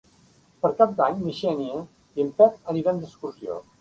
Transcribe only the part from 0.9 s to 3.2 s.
d'Any na Xènia i en Pep aniran